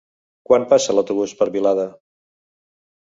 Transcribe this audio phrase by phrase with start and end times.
[0.51, 1.85] Quan passa l'autobús per Vilada?